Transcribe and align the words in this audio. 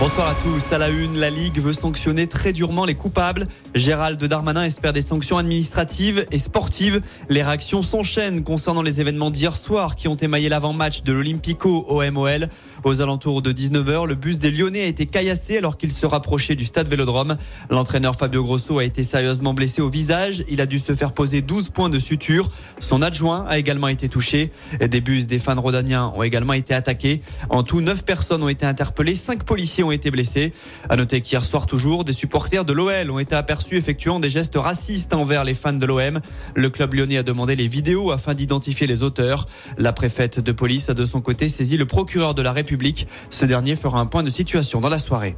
Bonsoir 0.00 0.28
à 0.28 0.34
tous. 0.34 0.72
À 0.72 0.78
la 0.78 0.88
une, 0.88 1.18
la 1.18 1.28
Ligue 1.28 1.60
veut 1.60 1.74
sanctionner 1.74 2.26
très 2.26 2.54
durement 2.54 2.86
les 2.86 2.94
coupables. 2.94 3.46
Gérald 3.74 4.18
Darmanin 4.24 4.64
espère 4.64 4.94
des 4.94 5.02
sanctions 5.02 5.36
administratives 5.36 6.24
et 6.30 6.38
sportives. 6.38 7.02
Les 7.28 7.42
réactions 7.42 7.82
s'enchaînent 7.82 8.42
concernant 8.42 8.80
les 8.80 9.02
événements 9.02 9.30
d'hier 9.30 9.54
soir 9.54 9.96
qui 9.96 10.08
ont 10.08 10.16
émaillé 10.16 10.48
l'avant-match 10.48 11.02
de 11.02 11.12
l'Olympico 11.12 11.84
au 11.86 12.02
MOL. 12.10 12.48
Aux 12.84 13.02
alentours 13.02 13.42
de 13.42 13.52
19h, 13.52 14.06
le 14.06 14.14
bus 14.14 14.38
des 14.38 14.50
Lyonnais 14.50 14.84
a 14.84 14.86
été 14.86 15.04
caillassé 15.04 15.58
alors 15.58 15.76
qu'il 15.76 15.92
se 15.92 16.06
rapprochait 16.06 16.54
du 16.54 16.64
stade 16.64 16.88
Vélodrome. 16.88 17.36
L'entraîneur 17.68 18.16
Fabio 18.16 18.42
Grosso 18.42 18.78
a 18.78 18.84
été 18.84 19.04
sérieusement 19.04 19.52
blessé 19.52 19.82
au 19.82 19.90
visage. 19.90 20.44
Il 20.48 20.62
a 20.62 20.66
dû 20.66 20.78
se 20.78 20.94
faire 20.94 21.12
poser 21.12 21.42
12 21.42 21.68
points 21.68 21.90
de 21.90 21.98
suture. 21.98 22.48
Son 22.78 23.02
adjoint 23.02 23.44
a 23.46 23.58
également 23.58 23.88
été 23.88 24.08
touché. 24.08 24.50
Des 24.80 25.02
bus 25.02 25.26
des 25.26 25.38
fans 25.38 25.60
rodaniens 25.60 26.10
ont 26.16 26.22
également 26.22 26.54
été 26.54 26.72
attaqués. 26.72 27.20
En 27.50 27.64
tout, 27.64 27.82
9 27.82 28.02
personnes 28.02 28.42
ont 28.42 28.48
été 28.48 28.64
interpellées. 28.64 29.14
5 29.14 29.44
policiers 29.44 29.84
ont 29.84 29.89
été 29.90 30.10
blessés. 30.10 30.52
À 30.88 30.96
noter 30.96 31.20
qu'hier 31.20 31.44
soir 31.44 31.66
toujours, 31.66 32.04
des 32.04 32.12
supporters 32.12 32.64
de 32.64 32.72
l'OL 32.72 33.10
ont 33.10 33.18
été 33.18 33.34
aperçus 33.34 33.76
effectuant 33.76 34.20
des 34.20 34.30
gestes 34.30 34.56
racistes 34.56 35.14
envers 35.14 35.44
les 35.44 35.54
fans 35.54 35.72
de 35.72 35.86
l'OM. 35.86 36.20
Le 36.54 36.70
club 36.70 36.94
lyonnais 36.94 37.18
a 37.18 37.22
demandé 37.22 37.56
les 37.56 37.68
vidéos 37.68 38.10
afin 38.10 38.34
d'identifier 38.34 38.86
les 38.86 39.02
auteurs. 39.02 39.46
La 39.78 39.92
préfète 39.92 40.40
de 40.40 40.52
police 40.52 40.90
a 40.90 40.94
de 40.94 41.04
son 41.04 41.20
côté 41.20 41.48
saisi 41.48 41.76
le 41.76 41.86
procureur 41.86 42.34
de 42.34 42.42
la 42.42 42.52
République. 42.52 43.06
Ce 43.30 43.44
dernier 43.44 43.76
fera 43.76 44.00
un 44.00 44.06
point 44.06 44.22
de 44.22 44.30
situation 44.30 44.80
dans 44.80 44.88
la 44.88 44.98
soirée. 44.98 45.36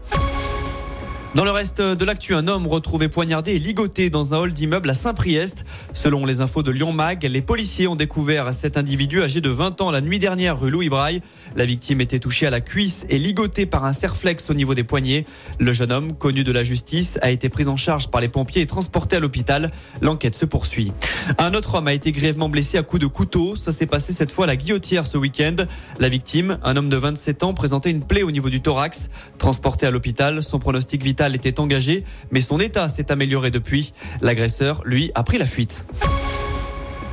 Dans 1.35 1.47
le 1.47 1.51
reste 1.51 1.81
de 1.81 2.05
l'actu, 2.05 2.35
un 2.35 2.47
homme 2.47 2.67
retrouvé 2.67 3.09
poignardé 3.09 3.53
et 3.53 3.59
ligoté 3.59 4.11
dans 4.11 4.35
un 4.35 4.39
hall 4.39 4.53
d'immeuble 4.53 4.91
à 4.91 4.95
Saint-Priest. 4.95 5.65
Selon 5.95 6.27
les 6.27 6.43
infos 6.43 6.63
de 6.63 6.71
Lyon 6.71 6.93
Mag, 6.93 7.25
les 7.25 7.41
policiers 7.41 7.87
ont 7.87 7.97
découvert 7.97 8.53
cet 8.53 8.77
individu 8.77 9.23
âgé 9.23 9.41
de 9.41 9.49
20 9.49 9.81
ans 9.81 9.91
la 9.91 10.03
nuit 10.03 10.19
dernière 10.19 10.61
rue 10.61 10.71
Louis 10.71 10.91
Braille. 10.91 11.23
La 11.57 11.65
victime 11.65 12.03
était 12.03 12.19
touchée 12.19 12.47
à 12.47 12.51
la 12.51 12.61
cuisse 12.61 13.07
et 13.09 13.19
ligotée 13.19 13.65
par 13.65 13.87
un 13.87 13.95
serflex 13.95 14.51
au 14.51 14.55
niveau 14.55 14.74
des 14.74 14.85
poignets. 14.85 15.24
Le 15.59 15.73
jeune 15.73 15.91
homme, 15.91 16.13
connu 16.13 16.45
de 16.45 16.52
la 16.52 16.65
justice, 16.65 17.19
a 17.23 17.30
été 17.30 17.49
pris 17.49 17.67
en 17.67 17.79
charge 17.79 18.09
par 18.09 18.21
les 18.21 18.29
pompiers 18.29 18.61
et 18.61 18.67
transporté 18.67 19.17
à 19.17 19.21
l'hôpital. 19.21 19.71
L'enquête 20.02 20.35
se 20.35 20.45
poursuit. 20.45 20.93
Un 21.39 21.55
autre 21.55 21.77
homme 21.77 21.89
a 21.89 21.95
été 21.95 22.13
grièvement 22.13 22.51
blessé 22.51 22.77
à 22.77 22.83
coups 22.83 23.01
de 23.01 23.07
couteau. 23.07 23.57
Ça 23.57 23.73
s'est 23.73 23.87
passé 23.87 24.13
cette 24.13 24.33
fois 24.33 24.45
à 24.45 24.49
la 24.49 24.57
guillotière 24.57 25.07
ce 25.07 25.17
week-end. 25.17 25.57
La 25.99 26.11
victime, 26.11 26.59
un 26.63 26.77
homme 26.77 26.91
de 26.91 26.96
27 26.99 27.43
ans, 27.43 27.55
présentait 27.55 27.91
une 27.91 28.05
plaie 28.05 28.23
au 28.23 28.30
niveau 28.30 28.51
du 28.51 28.61
thorax. 28.61 29.09
Transporté 29.39 29.87
à 29.87 29.91
l'hôpital, 29.91 30.43
son 30.43 30.59
pronostic 30.59 31.02
vital 31.02 31.21
était 31.30 31.60
engagé, 31.60 32.04
mais 32.30 32.40
son 32.40 32.59
état 32.59 32.88
s'est 32.88 33.10
amélioré 33.12 33.51
depuis. 33.51 33.92
L'agresseur, 34.20 34.82
lui, 34.84 35.10
a 35.15 35.23
pris 35.23 35.38
la 35.38 35.46
fuite. 35.46 35.84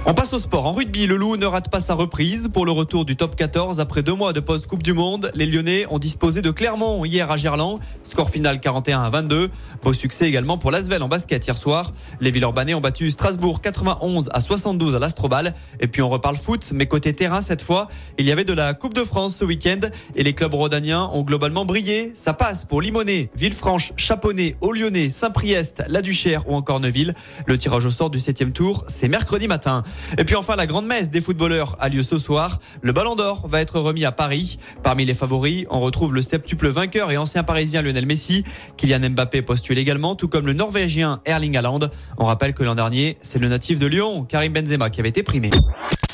On 0.05 0.13
passe 0.13 0.33
au 0.33 0.39
sport. 0.39 0.65
En 0.65 0.71
rugby, 0.71 1.05
le 1.05 1.17
Loup 1.17 1.35
ne 1.35 1.45
rate 1.45 1.69
pas 1.69 1.81
sa 1.81 1.93
reprise 1.93 2.49
pour 2.51 2.65
le 2.65 2.71
retour 2.71 3.03
du 3.03 3.15
top 3.17 3.35
14 3.35 3.79
après 3.81 4.01
deux 4.01 4.13
mois 4.13 4.31
de 4.31 4.39
post-Coupe 4.39 4.81
du 4.81 4.93
Monde. 4.93 5.29
Les 5.35 5.45
Lyonnais 5.45 5.85
ont 5.89 5.99
disposé 5.99 6.41
de 6.41 6.51
Clermont 6.51 7.03
hier 7.03 7.29
à 7.29 7.35
Gerland. 7.35 7.79
Score 8.03 8.29
final 8.29 8.61
41 8.61 9.03
à 9.03 9.09
22. 9.09 9.49
Beau 9.83 9.93
succès 9.93 10.27
également 10.27 10.57
pour 10.57 10.71
l'Asvel 10.71 11.03
en 11.03 11.09
basket 11.09 11.45
hier 11.45 11.57
soir. 11.57 11.91
Les 12.21 12.31
Villeurbanais 12.31 12.73
ont 12.73 12.81
battu 12.81 13.09
Strasbourg 13.09 13.61
91 13.61 14.29
à 14.33 14.39
72 14.39 14.95
à 14.95 14.99
l'Astrobal. 14.99 15.53
Et 15.79 15.87
puis 15.87 16.01
on 16.01 16.09
reparle 16.09 16.37
foot, 16.37 16.71
mais 16.73 16.87
côté 16.87 17.13
terrain 17.13 17.41
cette 17.41 17.61
fois, 17.61 17.89
il 18.17 18.25
y 18.25 18.31
avait 18.31 18.45
de 18.45 18.53
la 18.53 18.73
Coupe 18.73 18.93
de 18.93 19.03
France 19.03 19.35
ce 19.35 19.45
week-end 19.45 19.81
et 20.15 20.23
les 20.23 20.33
clubs 20.33 20.53
rodaniens 20.53 21.09
ont 21.13 21.23
globalement 21.23 21.65
brillé. 21.65 22.13
Ça 22.15 22.33
passe 22.33 22.63
pour 22.65 22.81
Limonest, 22.81 23.29
Villefranche, 23.35 23.91
Chaponnet, 23.97 24.55
Lyonnais, 24.61 25.09
Saint-Priest, 25.09 25.83
La 25.87 26.01
Duchère 26.01 26.49
ou 26.49 26.55
encore 26.55 26.79
Neuville. 26.79 27.13
Le 27.45 27.57
tirage 27.57 27.85
au 27.85 27.91
sort 27.91 28.09
du 28.09 28.19
septième 28.19 28.53
tour, 28.53 28.85
c'est 28.87 29.09
mercredi 29.09 29.47
matin. 29.47 29.83
Et 30.17 30.23
puis 30.23 30.35
enfin, 30.35 30.55
la 30.55 30.67
grande 30.67 30.85
messe 30.85 31.11
des 31.11 31.21
footballeurs 31.21 31.75
a 31.79 31.89
lieu 31.89 32.01
ce 32.01 32.17
soir. 32.17 32.59
Le 32.81 32.91
Ballon 32.91 33.15
d'Or 33.15 33.47
va 33.47 33.61
être 33.61 33.79
remis 33.79 34.05
à 34.05 34.11
Paris. 34.11 34.57
Parmi 34.83 35.05
les 35.05 35.13
favoris, 35.13 35.65
on 35.69 35.79
retrouve 35.79 36.13
le 36.13 36.21
septuple 36.21 36.69
vainqueur 36.69 37.11
et 37.11 37.17
ancien 37.17 37.43
parisien 37.43 37.81
Lionel 37.81 38.05
Messi. 38.05 38.43
Kylian 38.77 39.09
Mbappé 39.11 39.41
postule 39.41 39.77
également, 39.77 40.15
tout 40.15 40.27
comme 40.27 40.45
le 40.45 40.53
norvégien 40.53 41.21
Erling 41.25 41.57
Haaland. 41.57 41.79
On 42.17 42.25
rappelle 42.25 42.53
que 42.53 42.63
l'an 42.63 42.75
dernier, 42.75 43.17
c'est 43.21 43.39
le 43.39 43.47
natif 43.47 43.79
de 43.79 43.87
Lyon, 43.87 44.25
Karim 44.25 44.53
Benzema, 44.53 44.89
qui 44.89 44.99
avait 44.99 45.09
été 45.09 45.23
primé. 45.23 45.49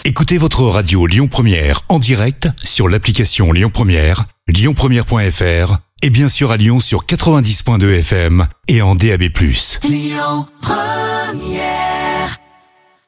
Écoutez 0.08 0.38
votre 0.38 0.62
radio 0.64 1.08
Lyon 1.08 1.28
Première 1.28 1.82
en 1.90 1.98
direct 1.98 2.48
sur 2.64 2.88
l'application 2.88 3.52
Lyon 3.52 3.72
Première, 3.74 4.26
lyonpremière.fr 4.48 5.78
et 6.04 6.10
bien 6.12 6.30
sûr 6.30 6.52
à 6.52 6.58
Lyon 6.58 6.80
sur 6.80 7.06
90.2 7.06 8.00
FM 8.00 8.46
et 8.68 8.84
en 8.84 8.94
DAB+. 8.94 9.24
Lyon 9.84 10.46
Première 10.62 11.95